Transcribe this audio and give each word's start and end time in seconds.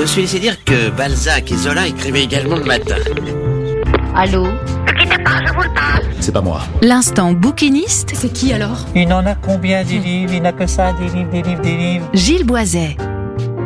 Je 0.00 0.04
suis 0.04 0.20
laissé 0.22 0.38
dire 0.38 0.64
que 0.64 0.90
Balzac 0.90 1.50
et 1.50 1.56
Zola 1.56 1.88
écrivaient 1.88 2.22
également 2.22 2.54
le 2.54 2.64
matin. 2.64 2.94
Allô 4.14 4.46
C'est 6.20 6.30
pas 6.30 6.40
moi. 6.40 6.62
L'instant 6.82 7.32
bouquiniste, 7.32 8.10
C'est 8.14 8.32
qui 8.32 8.52
alors 8.52 8.86
Il 8.94 9.12
en 9.12 9.26
a 9.26 9.34
combien 9.34 9.82
des 9.82 9.98
livres? 9.98 10.32
Il 10.34 10.42
n'a 10.42 10.52
que 10.52 10.68
ça, 10.68 10.92
des 10.92 11.08
livres, 11.08 11.30
des 11.32 11.42
livres, 11.42 11.62
des 11.62 11.76
livres. 11.76 12.08
Gilles 12.14 12.44
Boiset. 12.46 12.96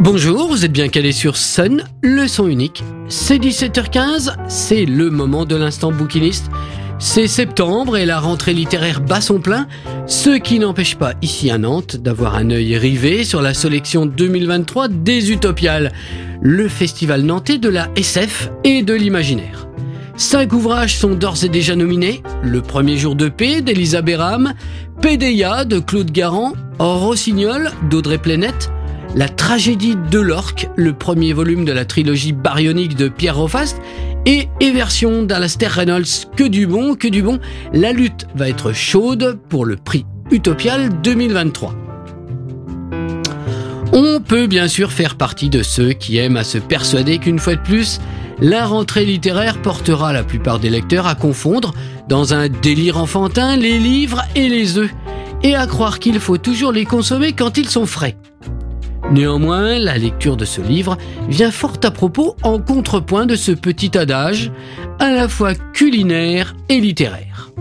Bonjour, 0.00 0.48
vous 0.48 0.64
êtes 0.64 0.72
bien 0.72 0.88
calé 0.88 1.12
sur 1.12 1.36
Sun, 1.36 1.84
le 2.02 2.26
son 2.26 2.48
unique. 2.48 2.82
C'est 3.08 3.36
17h15, 3.36 4.34
c'est 4.48 4.86
le 4.86 5.10
moment 5.10 5.44
de 5.44 5.54
l'instant 5.54 5.92
bouquiniste. 5.92 6.50
C'est 7.05 7.27
septembre 7.27 7.96
et 7.96 8.07
la 8.07 8.21
rentrée 8.21 8.55
littéraire 8.55 9.00
bat 9.00 9.21
son 9.21 9.41
plein, 9.41 9.66
ce 10.07 10.39
qui 10.39 10.61
n'empêche 10.61 10.95
pas 10.95 11.14
ici 11.21 11.51
à 11.51 11.59
Nantes 11.59 11.96
d'avoir 11.96 12.37
un 12.37 12.48
œil 12.51 12.77
rivé 12.77 13.25
sur 13.25 13.43
la 13.43 13.55
sélection 13.55 14.07
2023 14.07 14.87
des 14.87 15.33
Utopiales, 15.33 15.91
le 16.41 16.69
festival 16.69 17.23
nantais 17.23 17.59
de 17.59 17.69
la 17.69 17.88
SF 17.96 18.52
et 18.62 18.84
de 18.84 18.95
l'imaginaire. 18.95 19.66
Cinq 20.16 20.52
ouvrages 20.52 20.96
sont 20.96 21.15
d'ores 21.15 21.43
et 21.43 21.48
déjà 21.48 21.74
nominés. 21.74 22.23
Le 22.45 22.62
premier 22.62 22.96
jour 22.96 23.16
de 23.16 23.29
paix 23.29 23.62
d'Elisa 23.62 24.01
Béram, 24.01 24.55
Pédéia 25.01 25.65
de 25.65 25.80
Claude 25.80 26.12
Garand, 26.12 26.52
Rossignol 26.79 27.73
d'Audrey 27.91 28.19
Plenette, 28.19 28.71
La 29.16 29.29
tragédie 29.29 29.96
de 30.10 30.21
l'orque, 30.21 30.69
le 30.77 30.93
premier 30.93 31.32
volume 31.32 31.65
de 31.65 31.73
la 31.73 31.84
trilogie 31.84 32.32
baryonique 32.32 32.95
de 32.95 33.09
Pierre 33.09 33.37
Rofast, 33.37 33.79
et 34.26 34.48
Éversion 34.60 35.22
d'Alastair 35.22 35.72
Reynolds. 35.72 36.26
Que 36.36 36.44
du 36.44 36.66
bon, 36.66 36.94
que 36.94 37.08
du 37.08 37.22
bon. 37.22 37.38
La 37.72 37.92
lutte 37.92 38.26
va 38.34 38.48
être 38.48 38.72
chaude 38.72 39.38
pour 39.48 39.64
le 39.64 39.76
prix 39.76 40.06
Utopial 40.30 41.00
2023. 41.02 41.74
On 43.92 44.20
peut 44.20 44.46
bien 44.46 44.68
sûr 44.68 44.90
faire 44.90 45.16
partie 45.16 45.50
de 45.50 45.62
ceux 45.62 45.92
qui 45.92 46.16
aiment 46.16 46.38
à 46.38 46.45
se 46.45 46.58
persuader 46.58 47.18
qu'une 47.18 47.38
fois 47.38 47.56
de 47.56 47.60
plus, 47.60 48.00
la 48.40 48.64
rentrée 48.66 49.04
littéraire 49.04 49.60
portera 49.60 50.12
la 50.12 50.23
plupart 50.23 50.59
des 50.59 50.70
lecteurs 50.70 51.07
à 51.07 51.14
confondre, 51.14 51.74
dans 52.09 52.32
un 52.32 52.48
délire 52.48 52.96
enfantin, 52.96 53.57
les 53.57 53.79
livres 53.79 54.23
et 54.34 54.48
les 54.48 54.79
œufs, 54.79 54.90
et 55.42 55.54
à 55.54 55.66
croire 55.66 55.98
qu'il 55.98 56.18
faut 56.20 56.38
toujours 56.38 56.73
les 56.73 56.86
consommer 56.86 57.34
quand 57.34 57.59
ils 57.59 57.68
sont 57.68 57.86
frais. 57.86 58.16
Néanmoins, 59.13 59.79
la 59.79 59.99
lecture 59.99 60.38
de 60.38 60.46
ce 60.46 60.63
livre 60.63 60.96
vient 61.29 61.51
fort 61.51 61.77
à 61.82 61.91
propos 61.91 62.35
en 62.43 62.59
contrepoint 62.59 63.27
de 63.27 63.37
ce 63.37 63.52
petit 63.52 63.96
adage, 63.99 64.50
à 64.99 65.10
la 65.10 65.28
fois 65.28 65.54
culinaire 65.54 66.56
et 66.71 66.81
littéraire. 66.81 67.53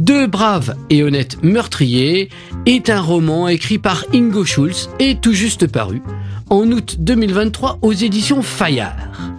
Deux 0.00 0.26
braves 0.26 0.74
et 0.88 1.04
honnêtes 1.04 1.42
meurtriers 1.44 2.28
est 2.66 2.90
un 2.90 3.00
roman 3.00 3.46
écrit 3.46 3.78
par 3.78 4.04
Ingo 4.12 4.44
Schulz 4.44 4.90
et 4.98 5.14
tout 5.14 5.32
juste 5.32 5.68
paru 5.68 6.02
en 6.48 6.66
août 6.72 6.96
2023 6.98 7.78
aux 7.82 7.92
éditions 7.92 8.42
Fayard. 8.42 9.32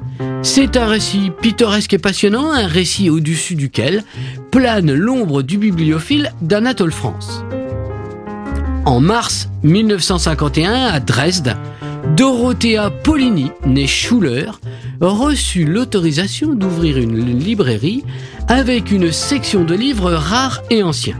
C'est 0.44 0.78
un 0.78 0.88
récit 0.88 1.32
pittoresque 1.42 1.94
et 1.94 1.98
passionnant, 1.98 2.52
un 2.52 2.68
récit 2.68 3.10
au-dessus 3.10 3.56
duquel 3.56 4.04
plane 4.52 4.94
l'ombre 4.94 5.42
du 5.42 5.58
bibliophile 5.58 6.32
d'Anatole 6.42 6.94
France. 6.94 7.44
En 8.86 9.00
mars 9.00 9.48
1951, 9.62 10.74
à 10.74 11.00
Dresde, 11.00 11.56
Dorothea 12.16 12.90
Polini, 12.90 13.52
née 13.66 13.86
Schuller, 13.86 14.52
reçut 15.00 15.66
l'autorisation 15.66 16.56
d'ouvrir 16.56 16.98
une 16.98 17.40
librairie 17.40 18.04
avec 18.48 18.92
une 18.92 19.12
section 19.12 19.64
de 19.64 19.76
livres 19.76 20.12
rares 20.12 20.64
et 20.72 20.82
anciens. 20.82 21.20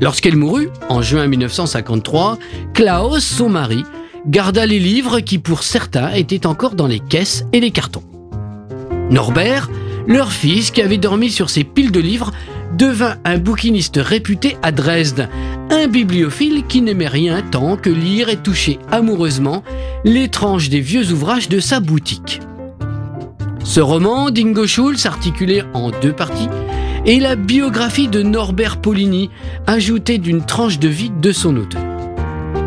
Lorsqu'elle 0.00 0.36
mourut, 0.36 0.70
en 0.88 1.02
juin 1.02 1.26
1953, 1.26 2.38
Klaus, 2.72 3.22
son 3.22 3.50
mari, 3.50 3.84
garda 4.26 4.64
les 4.64 4.78
livres 4.78 5.20
qui 5.20 5.38
pour 5.38 5.64
certains 5.64 6.12
étaient 6.12 6.46
encore 6.46 6.74
dans 6.74 6.86
les 6.86 7.00
caisses 7.00 7.44
et 7.52 7.60
les 7.60 7.72
cartons. 7.72 8.02
Norbert, 9.10 9.68
leur 10.06 10.32
fils 10.32 10.70
qui 10.70 10.80
avait 10.80 10.98
dormi 10.98 11.30
sur 11.30 11.50
ses 11.50 11.64
piles 11.64 11.92
de 11.92 12.00
livres, 12.00 12.32
devint 12.76 13.16
un 13.24 13.38
bouquiniste 13.38 14.00
réputé 14.02 14.56
à 14.62 14.72
Dresde, 14.72 15.28
un 15.70 15.86
bibliophile 15.86 16.64
qui 16.66 16.82
n'aimait 16.82 17.08
rien 17.08 17.42
tant 17.42 17.76
que 17.76 17.90
lire 17.90 18.28
et 18.28 18.36
toucher 18.36 18.78
amoureusement 18.90 19.62
l'étrange 20.04 20.68
des 20.68 20.80
vieux 20.80 21.12
ouvrages 21.12 21.48
de 21.48 21.60
sa 21.60 21.80
boutique. 21.80 22.40
Ce 23.62 23.80
roman 23.80 24.30
d'Ingo 24.30 24.66
Schulz, 24.66 25.06
articulé 25.06 25.62
en 25.72 25.90
deux 25.90 26.12
parties, 26.12 26.48
est 27.06 27.20
la 27.20 27.36
biographie 27.36 28.08
de 28.08 28.22
Norbert 28.22 28.78
Polini, 28.78 29.30
ajoutée 29.66 30.18
d'une 30.18 30.44
tranche 30.44 30.78
de 30.78 30.88
vie 30.88 31.10
de 31.10 31.32
son 31.32 31.56
auteur. 31.56 31.82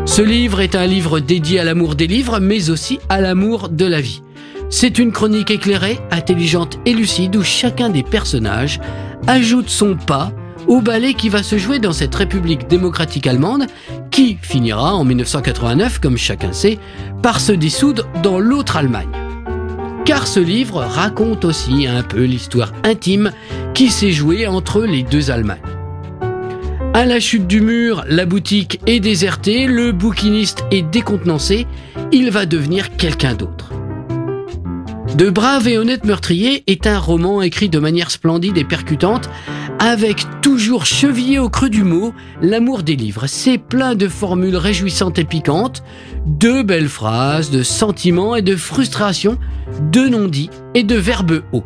Ce 0.06 0.22
livre 0.22 0.60
est 0.60 0.74
un 0.74 0.86
livre 0.86 1.20
dédié 1.20 1.60
à 1.60 1.64
l'amour 1.64 1.94
des 1.94 2.06
livres, 2.06 2.40
mais 2.40 2.70
aussi 2.70 2.98
à 3.08 3.20
l'amour 3.20 3.68
de 3.68 3.84
la 3.84 4.00
vie. 4.00 4.22
C'est 4.70 4.98
une 4.98 5.12
chronique 5.12 5.50
éclairée, 5.50 5.98
intelligente 6.10 6.78
et 6.84 6.92
lucide 6.92 7.36
où 7.36 7.42
chacun 7.42 7.88
des 7.88 8.02
personnages 8.02 8.80
ajoute 9.26 9.70
son 9.70 9.96
pas 9.96 10.30
au 10.66 10.82
ballet 10.82 11.14
qui 11.14 11.30
va 11.30 11.42
se 11.42 11.56
jouer 11.56 11.78
dans 11.78 11.94
cette 11.94 12.14
République 12.14 12.68
démocratique 12.68 13.26
allemande 13.26 13.66
qui 14.10 14.38
finira 14.42 14.94
en 14.94 15.04
1989, 15.04 16.00
comme 16.00 16.18
chacun 16.18 16.52
sait, 16.52 16.78
par 17.22 17.40
se 17.40 17.52
dissoudre 17.52 18.06
dans 18.22 18.38
l'autre 18.38 18.76
Allemagne. 18.76 19.08
Car 20.04 20.26
ce 20.26 20.40
livre 20.40 20.80
raconte 20.80 21.46
aussi 21.46 21.86
un 21.86 22.02
peu 22.02 22.24
l'histoire 22.24 22.72
intime 22.84 23.32
qui 23.72 23.88
s'est 23.88 24.12
jouée 24.12 24.46
entre 24.46 24.82
les 24.82 25.02
deux 25.02 25.30
Allemagnes. 25.30 25.58
À 26.92 27.06
la 27.06 27.20
chute 27.20 27.46
du 27.46 27.60
mur, 27.60 28.04
la 28.08 28.26
boutique 28.26 28.80
est 28.86 29.00
désertée, 29.00 29.66
le 29.66 29.92
bouquiniste 29.92 30.64
est 30.70 30.82
décontenancé, 30.82 31.66
il 32.12 32.30
va 32.30 32.44
devenir 32.44 32.96
quelqu'un 32.96 33.34
d'autre. 33.34 33.70
De 35.16 35.30
braves 35.30 35.66
et 35.66 35.78
honnêtes 35.78 36.04
meurtriers 36.04 36.62
est 36.66 36.86
un 36.86 36.98
roman 36.98 37.40
écrit 37.42 37.68
de 37.68 37.78
manière 37.78 38.10
splendide 38.10 38.58
et 38.58 38.64
percutante, 38.64 39.30
avec 39.78 40.26
toujours 40.42 40.86
chevillé 40.86 41.38
au 41.38 41.48
creux 41.48 41.70
du 41.70 41.82
mot 41.82 42.12
l'amour 42.42 42.82
des 42.82 42.94
livres. 42.94 43.26
C'est 43.26 43.58
plein 43.58 43.94
de 43.94 44.06
formules 44.06 44.56
réjouissantes 44.56 45.18
et 45.18 45.24
piquantes, 45.24 45.82
de 46.26 46.62
belles 46.62 46.88
phrases, 46.88 47.50
de 47.50 47.62
sentiments 47.62 48.36
et 48.36 48.42
de 48.42 48.54
frustrations, 48.54 49.38
de 49.90 50.08
non-dits 50.08 50.50
et 50.74 50.82
de 50.82 50.96
verbes 50.96 51.42
hauts. 51.52 51.64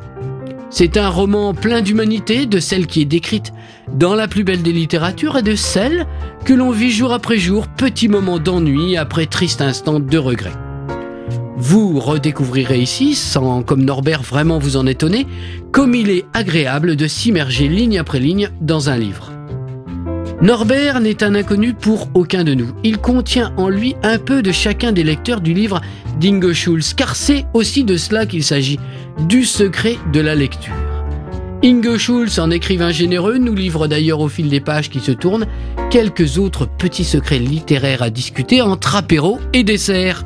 C'est 0.70 0.96
un 0.96 1.08
roman 1.08 1.52
plein 1.52 1.82
d'humanité, 1.82 2.46
de 2.46 2.60
celle 2.60 2.86
qui 2.86 3.02
est 3.02 3.06
décrite 3.06 3.52
dans 3.92 4.14
la 4.14 4.28
plus 4.28 4.44
belle 4.44 4.62
des 4.62 4.72
littératures 4.72 5.36
et 5.36 5.42
de 5.42 5.56
celle 5.56 6.06
que 6.46 6.54
l'on 6.54 6.70
vit 6.70 6.90
jour 6.90 7.12
après 7.12 7.38
jour, 7.38 7.68
petit 7.68 8.08
moment 8.08 8.38
d'ennui 8.38 8.96
après 8.96 9.26
triste 9.26 9.60
instant 9.60 10.00
de 10.00 10.18
regret. 10.18 10.52
Vous 11.56 11.98
redécouvrirez 11.98 12.80
ici, 12.80 13.14
sans 13.14 13.62
comme 13.62 13.84
Norbert 13.84 14.22
vraiment 14.22 14.58
vous 14.58 14.76
en 14.76 14.86
étonner, 14.86 15.26
comme 15.70 15.94
il 15.94 16.10
est 16.10 16.24
agréable 16.32 16.96
de 16.96 17.06
s'immerger 17.06 17.68
ligne 17.68 17.98
après 17.98 18.20
ligne 18.20 18.50
dans 18.60 18.88
un 18.88 18.96
livre. 18.96 19.32
Norbert 20.40 21.00
n'est 21.00 21.22
un 21.22 21.34
inconnu 21.34 21.72
pour 21.72 22.08
aucun 22.14 22.42
de 22.42 22.54
nous. 22.54 22.72
Il 22.82 22.98
contient 22.98 23.52
en 23.56 23.68
lui 23.68 23.94
un 24.02 24.18
peu 24.18 24.42
de 24.42 24.50
chacun 24.50 24.90
des 24.90 25.04
lecteurs 25.04 25.40
du 25.40 25.54
livre 25.54 25.80
d'Ingo 26.18 26.52
Schulz, 26.52 26.94
car 26.94 27.14
c'est 27.14 27.44
aussi 27.54 27.84
de 27.84 27.96
cela 27.96 28.26
qu'il 28.26 28.42
s'agit, 28.42 28.80
du 29.28 29.44
secret 29.44 29.98
de 30.12 30.20
la 30.20 30.34
lecture. 30.34 30.74
Ingo 31.64 31.96
Schulz, 31.96 32.40
en 32.40 32.50
écrivain 32.50 32.90
généreux, 32.90 33.38
nous 33.38 33.54
livre 33.54 33.86
d'ailleurs 33.86 34.18
au 34.18 34.28
fil 34.28 34.48
des 34.48 34.58
pages 34.58 34.90
qui 34.90 34.98
se 34.98 35.12
tournent 35.12 35.46
quelques 35.90 36.38
autres 36.38 36.66
petits 36.66 37.04
secrets 37.04 37.38
littéraires 37.38 38.02
à 38.02 38.10
discuter 38.10 38.62
entre 38.62 38.96
apéro 38.96 39.38
et 39.52 39.62
dessert. 39.62 40.24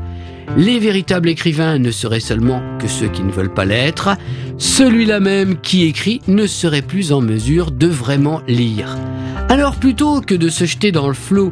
Les 0.57 0.79
véritables 0.79 1.29
écrivains 1.29 1.79
ne 1.79 1.91
seraient 1.91 2.21
seulement 2.21 2.63
que 2.79 2.89
ceux 2.89 3.09
qui 3.09 3.23
ne 3.23 3.33
veulent 3.33 3.53
pas 3.53 3.65
l'être. 3.65 4.11
Celui-là 4.59 5.21
même 5.21 5.59
qui 5.61 5.85
écrit 5.85 6.21
ne 6.29 6.47
serait 6.47 6.83
plus 6.83 7.13
en 7.13 7.21
mesure 7.21 7.71
de 7.71 7.87
vraiment 7.87 8.41
lire. 8.49 8.97
Alors 9.49 9.77
plutôt 9.77 10.21
que 10.21 10.35
de 10.35 10.49
se 10.49 10.65
jeter 10.65 10.93
dans 10.93 11.09
le 11.09 11.15
flot 11.15 11.51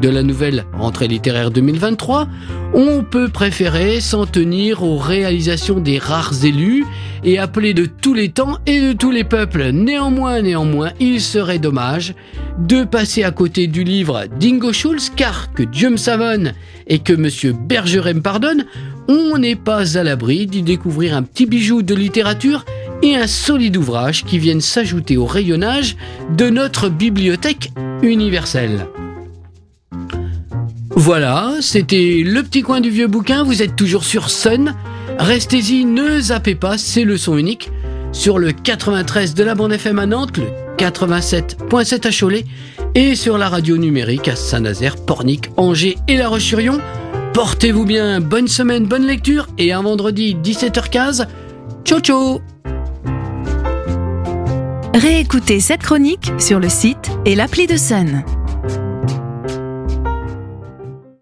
de 0.00 0.08
la 0.08 0.22
nouvelle 0.22 0.64
rentrée 0.72 1.08
littéraire 1.08 1.50
2023, 1.50 2.28
on 2.74 3.02
peut 3.02 3.28
préférer 3.28 4.00
s'en 4.00 4.26
tenir 4.26 4.82
aux 4.82 4.96
réalisations 4.96 5.80
des 5.80 5.98
rares 5.98 6.44
élus 6.44 6.84
et 7.22 7.38
appeler 7.38 7.74
de 7.74 7.86
tous 7.86 8.14
les 8.14 8.28
temps 8.28 8.58
et 8.66 8.80
de 8.80 8.92
tous 8.92 9.10
les 9.10 9.24
peuples. 9.24 9.70
Néanmoins, 9.72 10.42
néanmoins, 10.42 10.90
il 11.00 11.20
serait 11.20 11.58
dommage 11.58 12.14
de 12.58 12.84
passer 12.84 13.24
à 13.24 13.30
côté 13.30 13.66
du 13.66 13.84
livre 13.84 14.26
d'Ingo 14.38 14.72
Schulz 14.72 15.10
car 15.14 15.52
que 15.52 15.62
Dieu 15.62 15.90
me 15.90 15.96
savonne 15.96 16.52
et 16.86 16.98
que 16.98 17.12
Monsieur 17.12 17.52
Bergeret 17.52 18.14
me 18.14 18.22
pardonne, 18.22 18.66
on 19.08 19.38
n'est 19.38 19.56
pas 19.56 19.98
à 19.98 20.02
l'abri 20.02 20.46
d'y 20.46 20.62
découvrir 20.62 21.16
un 21.16 21.22
petit 21.22 21.46
bijou 21.46 21.82
de 21.82 21.94
littérature 21.94 22.64
et 23.02 23.16
un 23.16 23.26
solide 23.26 23.76
ouvrage 23.76 24.24
qui 24.24 24.38
viennent 24.38 24.60
s'ajouter 24.60 25.16
au 25.16 25.26
rayonnage 25.26 25.96
de 26.36 26.48
notre 26.48 26.88
bibliothèque 26.88 27.70
universelle. 28.02 28.86
Voilà, 30.96 31.54
c'était 31.60 32.22
le 32.24 32.42
petit 32.42 32.62
coin 32.62 32.80
du 32.80 32.88
vieux 32.88 33.08
bouquin, 33.08 33.42
vous 33.42 33.62
êtes 33.62 33.74
toujours 33.74 34.04
sur 34.04 34.30
Sun. 34.30 34.74
Restez-y, 35.18 35.84
ne 35.84 36.20
zappez 36.20 36.54
pas, 36.54 36.78
c'est 36.78 37.04
le 37.04 37.16
son 37.16 37.36
unique. 37.36 37.70
Sur 38.12 38.38
le 38.38 38.52
93 38.52 39.34
de 39.34 39.42
la 39.42 39.56
bande 39.56 39.72
FM 39.72 39.98
à 39.98 40.06
Nantes, 40.06 40.36
le 40.36 40.46
87.7 40.78 42.06
à 42.06 42.10
Cholet 42.12 42.44
et 42.94 43.16
sur 43.16 43.38
la 43.38 43.48
radio 43.48 43.76
numérique 43.76 44.28
à 44.28 44.36
Saint-Nazaire, 44.36 44.96
Pornic, 44.96 45.50
Angers 45.56 45.98
et 46.06 46.16
La 46.16 46.28
Roche-sur-Yon. 46.28 46.78
portez-vous 47.32 47.84
bien, 47.84 48.20
bonne 48.20 48.46
semaine, 48.46 48.86
bonne 48.86 49.06
lecture 49.06 49.48
et 49.58 49.72
un 49.72 49.82
vendredi 49.82 50.36
17h15. 50.42 51.26
Ciao 51.84 51.98
ciao 51.98 52.40
Réécoutez 54.94 55.58
cette 55.58 55.82
chronique 55.82 56.30
sur 56.38 56.60
le 56.60 56.68
site 56.68 57.10
et 57.24 57.34
l'appli 57.34 57.66
de 57.66 57.76
Sun. 57.76 58.24